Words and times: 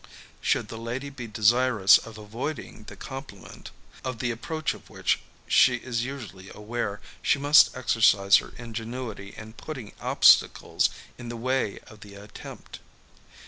Should 0.41 0.69
the 0.69 0.79
lady 0.79 1.11
be 1.11 1.27
desirous 1.27 1.99
of 1.99 2.17
avoiding 2.17 2.85
the 2.85 2.95
compliment, 2.95 3.69
of 4.03 4.17
the 4.17 4.31
approach 4.31 4.73
of 4.73 4.89
which 4.89 5.19
she 5.47 5.75
is 5.75 6.03
usually 6.03 6.49
aware, 6.55 6.99
she 7.21 7.37
must 7.37 7.77
exercise 7.77 8.37
her 8.37 8.51
ingenuity 8.57 9.35
in 9.37 9.53
putting 9.53 9.93
obstacles 10.01 10.89
in 11.19 11.29
the 11.29 11.37
way 11.37 11.77
of 11.85 11.99
the 11.99 12.15
attempt. 12.15 12.79